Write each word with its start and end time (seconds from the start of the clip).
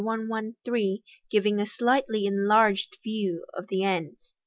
1 0.03 0.55
13, 0.65 1.03
giving 1.29 1.59
a 1.59 1.65
slightly 1.67 2.25
enlarged 2.25 2.97
view 3.03 3.45
of 3.53 3.67
the 3.67 3.83
ends.) 3.83 4.33